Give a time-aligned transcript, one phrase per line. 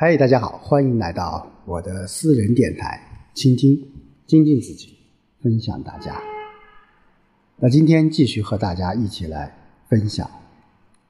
[0.00, 3.02] 嗨，大家好，欢迎来到我的私人电台，
[3.34, 3.84] 倾听、
[4.28, 4.96] 精进自己，
[5.42, 6.22] 分享大家。
[7.56, 9.52] 那今天继续和大家一起来
[9.88, 10.24] 分享《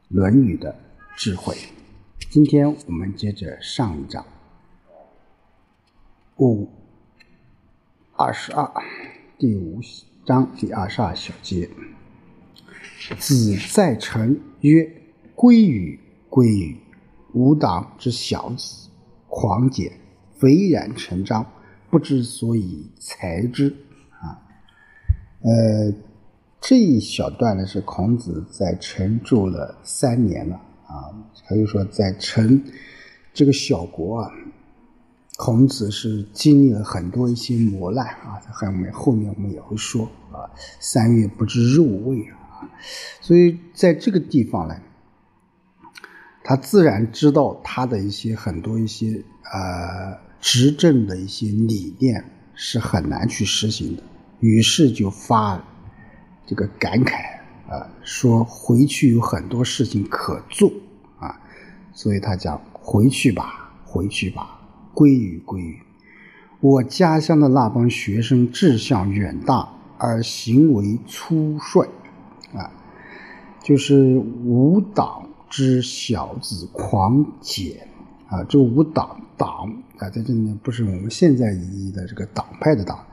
[0.08, 0.74] 论语》的
[1.18, 1.54] 智慧。
[2.30, 4.24] 今天我们接着上一章
[6.38, 6.66] 五
[8.16, 8.72] 二十二
[9.36, 9.80] 第五
[10.24, 11.68] 章第二十二小节。
[13.18, 14.90] 子在臣曰
[15.36, 16.78] ：“归与，归与。”
[17.34, 18.88] 吾党之小子，
[19.28, 19.92] 狂简，
[20.38, 21.44] 斐然成章，
[21.90, 23.68] 不知所以裁之。
[24.18, 24.40] 啊，
[25.42, 25.92] 呃，
[26.58, 31.12] 这一小段呢是孔子在陈住了三年了啊，
[31.46, 32.64] 可以说在陈
[33.34, 34.32] 这个小国啊，
[35.36, 40.48] 孔子是经历了很多一些磨难啊，在后面后面我们也会说啊，
[40.80, 42.64] 三月不知入味啊，
[43.20, 44.74] 所以在这个地方呢。
[46.48, 54.02] 他自然知道他的一些很多一些呃执政的一些理念是很难去实行的，
[54.40, 55.62] 于是就发
[56.46, 57.16] 这个感慨
[57.68, 60.72] 啊，说回去有很多事情可做
[61.18, 61.38] 啊，
[61.92, 64.58] 所以他讲回去吧，回去吧，
[64.94, 65.78] 归于归于。
[66.60, 71.86] 我家乡的那帮学生志向远大而行为粗率
[72.54, 72.72] 啊，
[73.62, 75.27] 就是无党。
[75.48, 77.88] 之小子狂简
[78.28, 83.06] 啊，这五党党啊，在这里面不是我们现在意义的这个党派的党，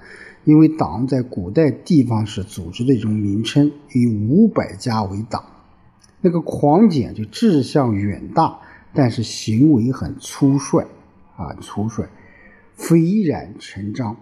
[0.44, 5.44] 因为党在古代地方是组织的一种名称，以五百家为党。
[6.22, 8.59] 那个狂简就志向远大，
[8.94, 10.86] 但是行为很粗率
[11.38, 12.08] 啊，粗率，
[12.73, 14.17] 斐然成章。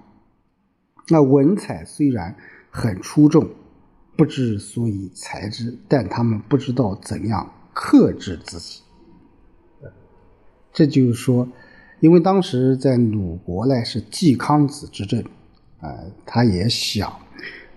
[1.07, 2.35] 那文采虽然
[2.69, 3.49] 很出众，
[4.15, 7.51] 不知所以才之，但他们不知道怎样。
[7.73, 8.81] 克制自己，
[10.71, 11.47] 这就是说，
[11.99, 15.23] 因为当时在鲁国呢是季康子执政，
[15.79, 15.89] 啊，
[16.25, 17.19] 他也想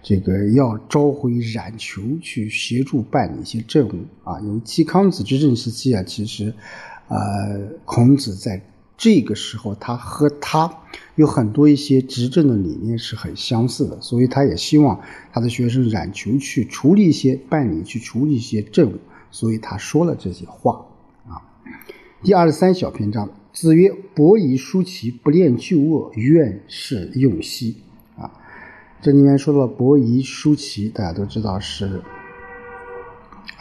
[0.02, 4.38] 这个要召回冉求去协助办理一些政务啊。
[4.40, 6.52] 因为季康子执政时期啊，其实，
[7.08, 7.16] 呃，
[7.84, 8.62] 孔子在
[8.96, 10.72] 这个时候他和他
[11.16, 15.00] 有很多一些执政的理念是很相似的，所以他也希望
[15.32, 18.98] 他的学生冉求去处理一些办理去处理一些政务。
[19.36, 20.86] 所以他说了这些话
[21.28, 21.44] 啊。
[22.22, 27.76] 第二十三小篇章，子曰：“伯夷叔齐不恋旧恶，愿是用兮。”
[28.16, 28.32] 啊，
[29.02, 32.00] 这里面说到伯夷叔齐，大家都知道是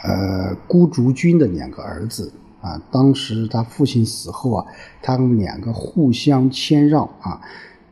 [0.02, 2.32] 呃孤竹君的两个儿子
[2.62, 2.80] 啊。
[2.90, 4.66] 当时他父亲死后啊，
[5.02, 7.38] 他们两个互相谦让啊，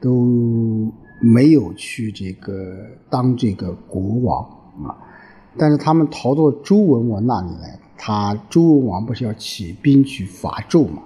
[0.00, 0.90] 都
[1.20, 2.78] 没有去这个
[3.10, 4.42] 当这个国王
[4.88, 4.96] 啊。
[5.56, 11.02] 但是他们逃到周文王那里来，他周文王不是要起兵去伐纣吗？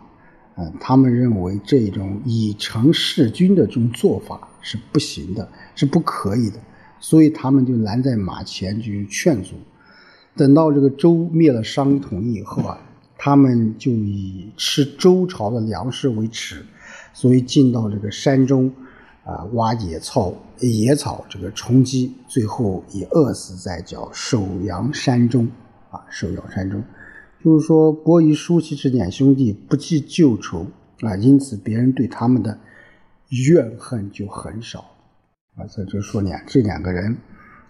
[0.56, 6.58] 嗯，他们认为这种以臣弑君的这种做法是不行的，是不可以的，
[6.98, 9.54] 所以他们就拦在马前去劝阻。
[10.34, 12.78] 等到这个周灭了商统一以后啊，
[13.16, 16.64] 他们就以吃周朝的粮食为耻，
[17.12, 18.72] 所以进到这个山中。
[19.28, 25.46] 啊，挖野草，野草这个充饥，最后也饿死在叫首阳山中。
[25.90, 26.82] 啊，首阳山中，
[27.44, 30.66] 就是说伯夷叔齐这两兄弟不计旧仇
[31.00, 32.58] 啊，因此别人对他们的
[33.46, 34.80] 怨恨就很少。
[35.56, 37.14] 啊，这就说两这两个人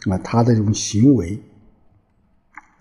[0.09, 1.41] 啊，他的这种行为，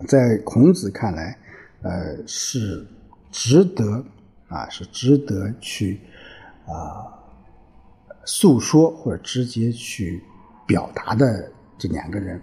[0.08, 1.36] 在孔子看来，
[1.82, 2.86] 呃，是
[3.32, 4.06] 值得
[4.48, 6.00] 啊，是值得去
[6.68, 7.17] 啊。
[8.30, 10.22] 诉说或者直接去
[10.66, 12.42] 表达的这两个人。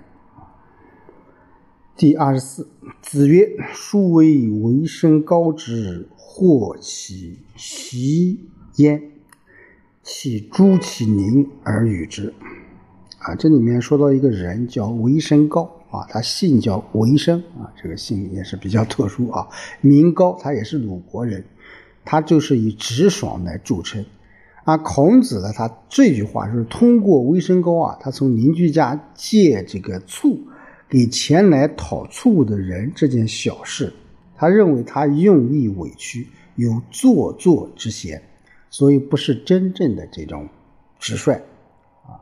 [1.94, 2.66] 第二十四，
[3.02, 8.40] 子曰：“书为为生高之，或其习
[8.76, 9.12] 焉，
[10.02, 12.32] 其诸其宁而与之。”
[13.20, 19.46] 啊，这里面说到一个人叫为生高啊，他姓叫为生啊，这个姓也是比较特殊啊，
[19.82, 21.44] 名高，他也是鲁国人，
[22.06, 24.04] 他就是以直爽来著称。
[24.64, 30.40] 啊，孔子呢，他这句话是通过微生高啊，他从邻居家借这个醋
[30.88, 33.92] 给前来讨醋的人这件小事，
[34.34, 38.22] 他认为他用意委屈，有做作之嫌，
[38.70, 40.48] 所以不是真正的这种
[40.98, 41.34] 直率
[42.04, 42.16] 啊。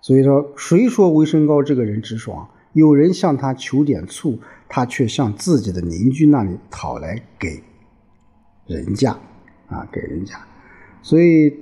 [0.00, 2.48] 所以说，谁说微生高这个人直爽？
[2.72, 7.62] 有人向他求点醋，他却向自己的邻居那里讨来给
[8.66, 9.16] 人家
[9.68, 10.49] 啊，给人家。
[11.02, 11.52] 所以，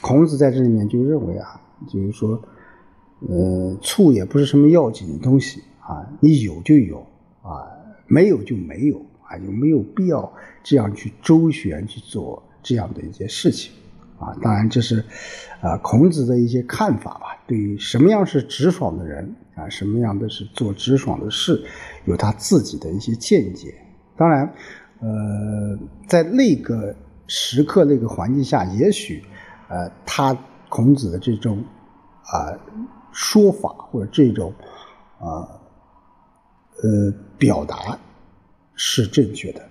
[0.00, 2.40] 孔子在这里面就认为啊，就是说，
[3.28, 7.06] 呃，醋也不是什么要紧的东西啊，你有就有
[7.42, 7.66] 啊，
[8.06, 10.32] 没有就没有啊，就没有必要
[10.62, 13.72] 这样去周旋去做这样的一些事情
[14.18, 14.36] 啊？
[14.42, 15.04] 当然，这是
[15.60, 17.36] 啊孔子的一些看法吧。
[17.46, 21.64] 对于什么样是直爽的人啊，什么样的是做直爽的事，
[22.04, 23.74] 有他自己的一些见解。
[24.16, 24.52] 当然，
[25.00, 26.94] 呃，在那个
[27.28, 29.22] 时刻、那个环境下，也许
[29.68, 30.36] 呃，他
[30.68, 31.62] 孔子的这种
[32.24, 32.58] 啊
[33.12, 34.52] 说法或者这种
[35.20, 35.46] 啊
[36.82, 37.96] 呃表达。
[38.80, 39.68] 是正确的，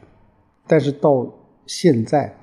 [0.68, 1.26] 但是到
[1.66, 2.36] 现在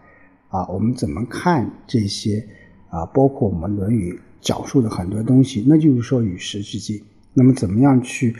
[0.49, 2.49] 啊，我们怎么看这些
[2.89, 3.05] 啊？
[3.05, 7.05] 包括我们《论语》讲述的很多东西，那就是说与时俱进。
[7.35, 8.35] 那么怎么样去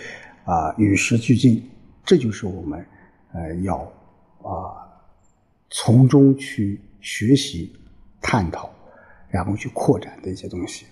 [0.47, 1.69] 啊与时俱进？
[2.03, 2.83] 这就是我们
[3.35, 3.77] 呃要
[4.43, 4.74] 啊
[5.85, 7.71] 从中去学习、
[8.23, 8.73] 探讨，
[9.29, 10.87] 然后去扩展的一些东西。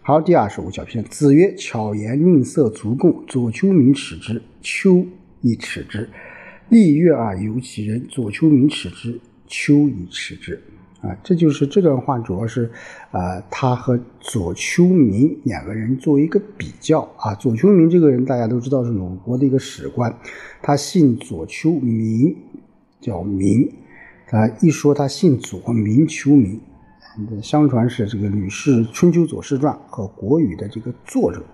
[0.00, 3.22] 好，第二十五小篇，子曰：“巧言令色，足贡。
[3.28, 5.06] 左丘明耻之，丘。”
[5.42, 6.08] 亦耻之，
[6.70, 8.02] 立月而由其人。
[8.08, 10.58] 左丘明耻之，丘以耻之。
[11.02, 12.72] 啊，这就是这段话，主要是
[13.10, 17.34] 啊，他和左丘明两个人做一个比较啊。
[17.34, 20.18] 左丘明这个人大家都知道是鲁国的一个史官，
[20.62, 22.34] 他姓左丘，明
[23.04, 23.70] 叫明。
[24.30, 26.58] 啊，一说他姓左，名丘明。
[27.42, 31.44] 相传是这个《吕氏春秋左氏传》和《国语》的这个作者。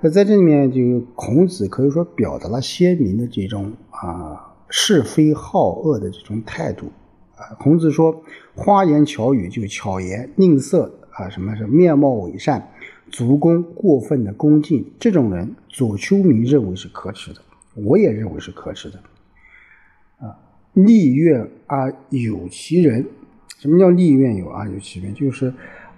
[0.00, 6.86] 那在这里面，就孔子可以说表达了鲜明的这种啊是非好恶的这种态度
[7.36, 7.54] 啊。
[7.60, 8.22] 孔子说
[8.56, 12.70] ：“花言巧语，就巧言吝啬啊，什么是面貌伪善、
[13.10, 17.40] 足弓过分的恭敬，这种人，左丘明认为是可耻的，
[17.74, 18.98] 我也认为是可耻的
[20.20, 20.38] 啊。
[20.74, 23.04] 利怨而有其人，
[23.58, 25.12] 什么叫利怨有而有其人？
[25.14, 25.52] 就是。”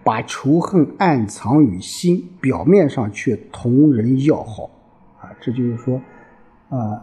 [0.04, 4.64] 把仇恨暗藏于心，表面上却同人要好，
[5.20, 6.02] 啊，这就是说，
[6.70, 7.00] 啊，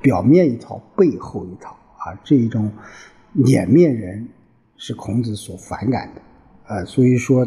[0.00, 2.72] 表面一套，背后一套，啊，这一种
[3.34, 4.26] 脸面人
[4.78, 6.22] 是孔子所反感的，
[6.74, 7.46] 啊，所以说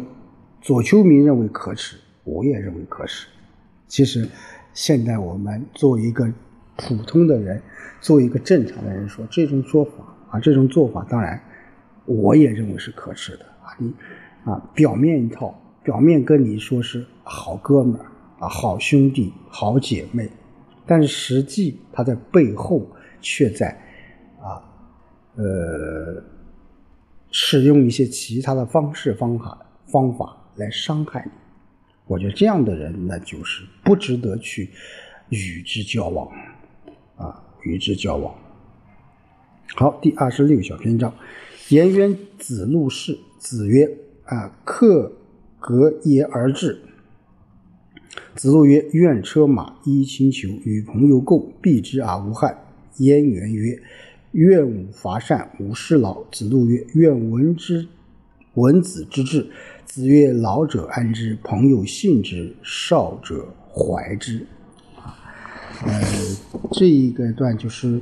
[0.60, 3.26] 左丘明认为可耻，我也认为可耻。
[3.88, 4.28] 其实，
[4.72, 6.32] 现在我们作为一个
[6.78, 7.62] 普通的人，
[8.00, 9.92] 作为一个正常的人说这种说法，
[10.30, 11.38] 啊，这种做法，当然
[12.06, 13.92] 我也认为是可耻的，啊，你。
[14.44, 18.06] 啊，表面一套，表面跟你说是好哥们儿
[18.38, 20.30] 啊，好兄弟、好姐妹，
[20.86, 22.88] 但是实际他在背后
[23.20, 23.68] 却在
[24.40, 24.62] 啊，
[25.34, 26.22] 呃，
[27.30, 31.32] 使用一些其他的方式、方法、方法来伤害你。
[32.06, 34.70] 我觉得这样的人，那就是不值得去
[35.28, 36.26] 与之交往
[37.18, 38.34] 啊，与之交往。
[39.74, 41.12] 好，第二十六小篇章，
[41.68, 43.98] 颜渊子路氏，子曰。
[44.24, 45.10] 啊，客
[45.58, 46.82] 隔耶而至。
[48.34, 52.62] 子路曰：“愿车马，衣轻裘，与朋友共，避之而无害。”
[52.98, 53.80] 燕元曰
[54.32, 57.88] ：“愿吾伐善，无事劳。”子路曰：“愿闻之，
[58.52, 59.50] 闻子之志。”
[59.86, 64.46] 子曰：“老者安之，朋友信之，少者怀之。”
[65.84, 66.02] 呃，
[66.72, 68.00] 这一个段就是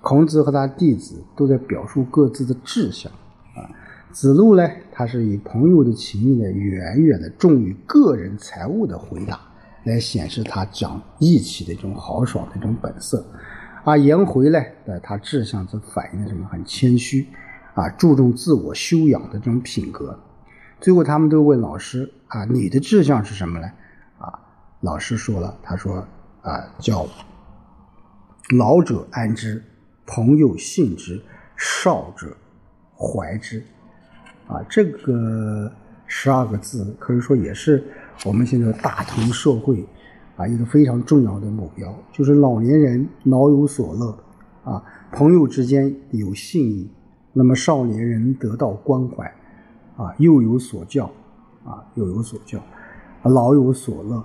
[0.00, 3.12] 孔子和他弟子都在表述各自的志向
[3.54, 3.68] 啊。
[4.10, 4.62] 子路呢，
[4.92, 9.40] 他是以朋友的情谊呢，远远的重于个人财物的回答，
[9.84, 13.24] 来显示他讲义气的一种豪爽的一种本色。
[13.82, 16.46] 而颜回呢，呃，他志向则反映了什么？
[16.50, 17.26] 很谦虚，
[17.74, 20.18] 啊，注重自我修养的这种品格。
[20.80, 23.66] 最后，他们都问老师啊，你的志向是什么呢？
[24.18, 24.38] 啊，
[24.80, 26.06] 老师说了，他说
[26.44, 27.06] 啊，叫
[28.56, 29.64] 老者安之，
[30.06, 31.20] 朋友信之，
[31.56, 32.36] 少者
[32.94, 33.62] 怀之。
[34.46, 35.72] 啊，这个
[36.06, 37.82] 十二个字可以说也是
[38.26, 39.82] 我们现在大同社会
[40.36, 44.14] 啊一个非常重要的目标，就是老年人老有所乐
[44.64, 46.90] 啊，朋友之间有信义，
[47.32, 49.24] 那么少年人得到关怀
[49.96, 51.10] 啊，又有所教
[51.64, 52.60] 啊，又有所教，
[53.22, 54.16] 老有所乐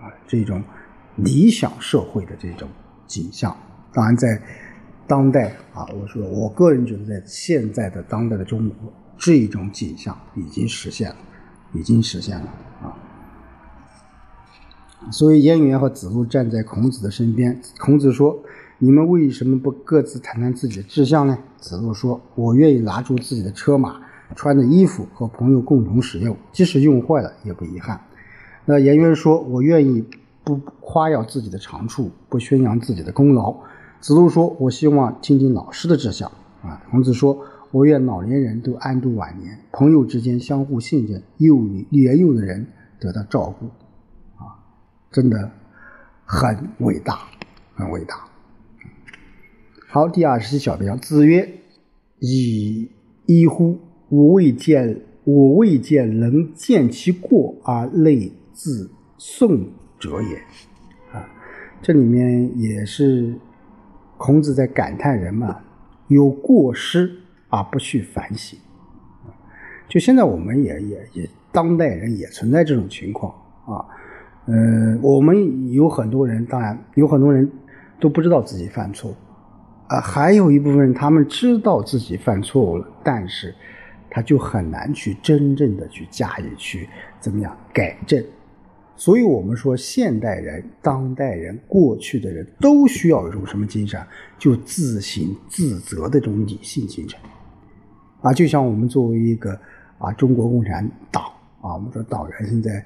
[0.00, 0.62] 啊，这种
[1.16, 2.68] 理想社会的这种
[3.06, 3.56] 景象，
[3.92, 4.40] 当然在
[5.06, 8.92] 当代啊，我说我个人觉得在现在的当代的中国。
[9.16, 11.16] 这种景象已经实现了，
[11.72, 12.46] 已经实现了
[12.82, 12.98] 啊！
[15.12, 17.62] 所以颜渊和子路站在孔子的身边。
[17.78, 18.42] 孔子说
[18.78, 24.00] ：“你们为什么不各自谈谈自己的志向呢？”子路说：“我愿意拿出自己的车马、
[24.34, 28.00] 穿的衣服和朋友共同使用，即使用坏了也不遗憾。”
[28.66, 30.04] 那颜渊说：“我愿意
[30.44, 33.56] 不夸耀自己的长处，不宣扬自己的功劳。”
[34.00, 36.30] 子路说：“我希望听听老师的志向。”
[36.62, 37.44] 啊，孔子说。
[37.70, 42.68] 我愿老年人都安度晚年，朋友之间相互信任，幼年幼的人
[43.00, 43.66] 得到照顾，
[44.36, 44.62] 啊，
[45.10, 45.50] 真的
[46.24, 47.18] 很伟大，
[47.74, 48.28] 很伟大。
[49.88, 51.52] 好，第二十七小篇，子曰
[52.20, 52.92] ：“以
[53.26, 53.80] 一乎？
[54.08, 59.66] 我未见，我未见能见其过而类自宋
[60.04, 60.36] 者也。”
[61.12, 61.28] 啊，
[61.82, 63.34] 这里面也是
[64.16, 65.54] 孔子在感叹人们
[66.08, 67.10] 有过失
[67.48, 68.58] 而不去反省。
[69.88, 73.32] 就现在我们也也也当代人也存在这种情况
[73.66, 73.84] 啊。
[74.46, 77.50] 嗯，我们有很多人，当然有很多人
[78.00, 79.14] 都不知道自己犯错。
[79.86, 83.54] 啊，还有一部分人，他们知道自己犯错误了，但是
[84.10, 86.88] 他就很难去真正的去加以去
[87.20, 88.24] 怎么样改正。
[88.96, 94.00] 所以，我们说现代人、当代人、过去的人都需要一种什么精神？
[94.38, 97.18] 就自省自责的这种理性精神。
[98.22, 99.58] 啊，就像我们作为一个
[99.98, 101.24] 啊中国共产党
[101.60, 102.84] 啊，我们说党员现在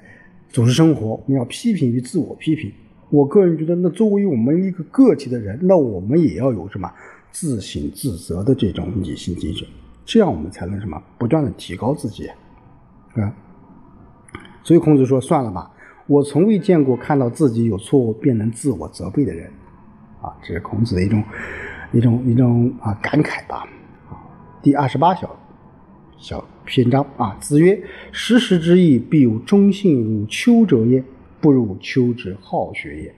[0.49, 2.71] 组织生活，我们要批评与自我批评。
[3.11, 6.91] 我个人觉得，那作为我们一个个体的人，那我们也要有什么
[7.31, 9.67] 自省自责的这种理性精神，
[10.05, 12.27] 这样我们才能什么不断的提高自己，
[13.13, 13.31] 啊。
[14.63, 15.71] 所以孔子说：“算了吧，
[16.09, 19.49] 我从未见过看到自己有错误便能自我责备的人。”
[20.21, 21.23] 啊，这是孔子的一种
[21.93, 23.59] 一种一种啊感慨吧。
[24.09, 24.19] 啊，
[24.61, 25.33] 第二十八小
[26.17, 31.01] 小篇章啊，子曰：“时时之义，必有忠信如丘者也。”
[31.41, 33.15] 不如丘之好学也。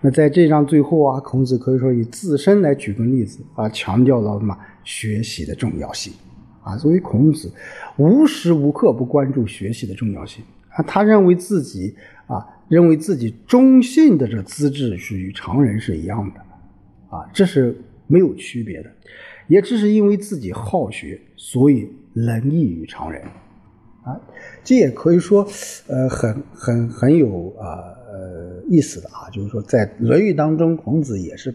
[0.00, 6.12] 那在这章最后啊，孔子可以说以自身来举个例子啊，强调了什么学习的重要性
[6.64, 6.76] 啊。
[6.76, 7.48] 所以孔子
[7.96, 10.44] 无时无刻不关注学习的重要性
[10.76, 10.82] 啊。
[10.84, 11.94] 他认为自己
[12.26, 16.40] 啊，认为自己中性的这资质是与常人是一样的
[17.16, 18.90] 啊，这是没有区别的。
[19.48, 23.22] 也只是因为自己好学，所以能异于常人。
[24.02, 24.20] 啊，
[24.62, 25.44] 这也可以说，
[25.88, 27.78] 呃，很很很有啊
[28.08, 31.52] 呃意思的啊，就是说，在《论语》当中，孔子也是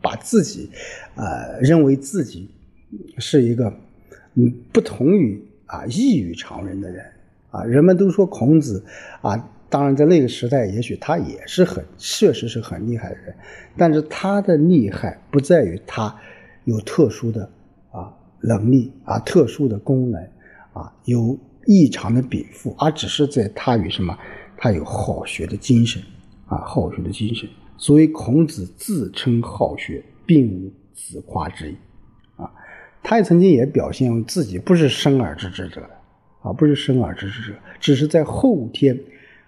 [0.00, 0.70] 把自己，
[1.14, 2.50] 呃，认为自己
[3.18, 3.70] 是一个
[4.34, 7.04] 嗯不同于啊异于常人的人
[7.50, 7.64] 啊。
[7.64, 8.84] 人们都说孔子
[9.22, 13.34] 啊，当然在那个时代，也许他也是很确实是很厉害的人，
[13.76, 16.14] 但是他的厉害不在于他
[16.64, 17.50] 有特殊的
[17.90, 20.22] 啊能力啊特殊的功能
[20.72, 21.38] 啊有。
[21.66, 24.18] 异常的禀赋，而只是在他与什么？
[24.56, 26.02] 他有好学的精神
[26.46, 27.46] 啊，好学的精神。
[27.76, 31.76] 所以孔子自称好学，并无自夸之意
[32.36, 32.50] 啊。
[33.02, 35.82] 他也曾经也表现自己不是生而知之者
[36.42, 38.98] 啊，不是生而知之者，只是在后天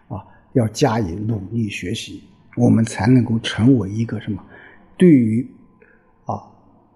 [0.09, 0.23] 啊
[0.53, 2.23] 要加以努力学习，
[2.57, 4.43] 我们才能够成为一个什么？
[4.97, 5.47] 对于
[6.25, 6.43] 啊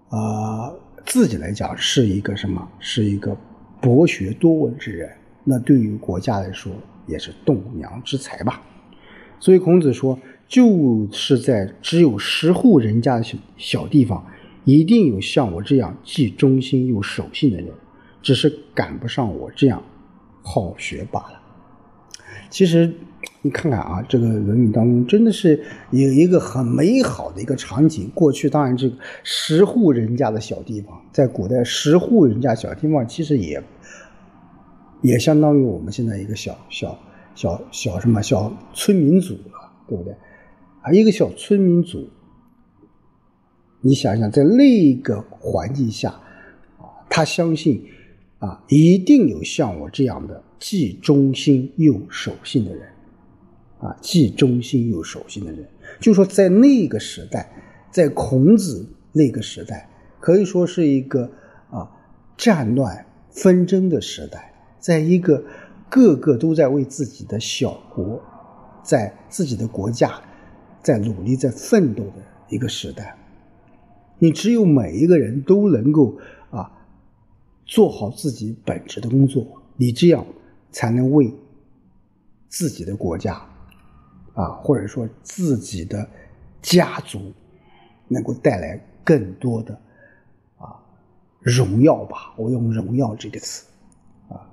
[0.09, 0.73] 啊
[1.05, 2.67] 自己来讲是一个什么？
[2.79, 3.37] 是一个。
[3.79, 5.07] 博学多闻之人，
[5.43, 6.73] 那对于国家来说
[7.05, 8.59] 也是栋梁之才吧。
[9.39, 14.25] 所以孔子说，就是在只有十户人家的小小地方，
[14.65, 17.67] 一定有像我这样既忠心又守信的人，
[18.27, 19.81] 只是赶不上我这样
[20.41, 21.41] 好学罢了。
[22.49, 22.93] 其实
[23.41, 28.11] 你看看啊，这个《论语》当中真的是有一个很美好的一个场景。
[28.13, 33.63] 过去当然这个十户人家的小地方，在古代十户人家小地方其实也
[35.01, 36.99] 也相当于我们现在一个小小
[37.33, 40.13] 小小什么小村民组了，对不对？
[40.81, 42.09] 啊，一个小村民组，
[43.79, 46.09] 你想想，在那个环境下
[46.77, 47.85] 啊，他相信
[48.39, 50.43] 啊，一定有像我这样的。
[50.59, 52.89] 既忠心又守信的人，
[53.77, 55.63] 啊，既忠心又守信的人，
[55.99, 57.47] 就说在那个时代，
[57.91, 59.87] 在孔子那个时代，
[60.19, 61.29] 可以说是一个
[61.69, 61.87] 啊
[62.35, 65.45] 战乱纷争的时代，在一个
[65.89, 68.19] 个个都在为自己的小国，
[68.81, 70.19] 在自己的国家
[70.81, 73.15] 在努力在奋斗的一个时代，
[74.17, 76.17] 你只有每一个人都能够
[76.49, 76.71] 啊
[77.67, 79.45] 做好自己本职的工作，
[79.75, 80.25] 你这样。
[80.69, 81.33] 才能为
[82.49, 83.41] 自己的国家
[84.35, 86.07] 啊，或者说自己的
[86.61, 87.33] 家族，
[88.09, 89.73] 能够带来更多的
[90.57, 90.77] 啊
[91.39, 92.33] 荣耀吧。
[92.35, 93.65] 我用“荣耀”这个词
[94.29, 94.45] 啊，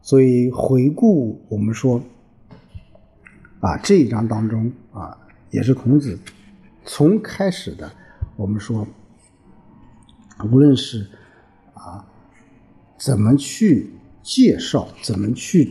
[0.00, 2.00] 所以回顾我们说
[3.60, 5.16] 啊这一章当中啊，
[5.50, 6.18] 也是孔子
[6.84, 7.92] 从开始的，
[8.34, 8.84] 我们说
[10.50, 11.06] 无论是
[11.74, 12.04] 啊
[12.98, 13.90] 怎么去。
[14.26, 15.70] 介绍怎么去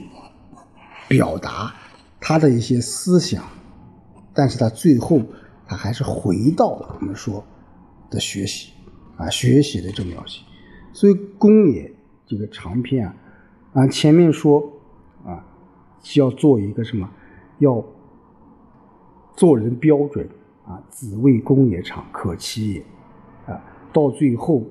[1.07, 1.73] 表达
[2.21, 3.43] 他的一些思想，
[4.31, 5.19] 但是他最后
[5.65, 7.43] 他还是回到了我们说
[8.11, 8.71] 的学习
[9.17, 10.43] 啊，学习的重要性。
[10.93, 11.91] 所以公也
[12.27, 13.15] 这个长篇啊，
[13.73, 14.61] 啊前面说
[15.25, 15.43] 啊，
[16.15, 17.09] 要做一个什么，
[17.57, 17.83] 要
[19.35, 20.29] 做人标准
[20.67, 22.85] 啊，子谓公也长，可期也
[23.47, 23.59] 啊
[23.91, 24.61] 到最后，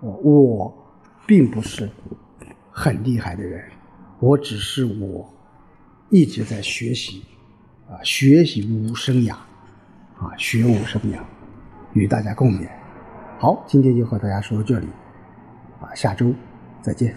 [0.00, 0.81] 我
[1.26, 1.90] 并不是
[2.70, 3.64] 很厉害的人，
[4.18, 5.28] 我只是我
[6.10, 7.22] 一直在学习，
[7.88, 9.32] 啊，学习无生涯，
[10.18, 11.18] 啊，学无生涯，
[11.92, 12.68] 与大家共勉。
[13.38, 14.86] 好，今天就和大家说到这里，
[15.80, 16.34] 啊，下周
[16.80, 17.16] 再见。